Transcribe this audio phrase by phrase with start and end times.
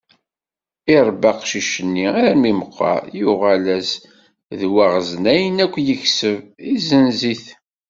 [0.95, 3.89] Iṛebba aqcic-nni armi meqqer, yuγal-as
[4.59, 6.39] d waγzen ayen akk yekseb,
[6.71, 7.45] yesenz-it.